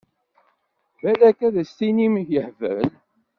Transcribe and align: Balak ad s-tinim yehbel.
Balak 1.01 1.39
ad 1.47 1.55
s-tinim 1.69 2.15
yehbel. 2.29 2.87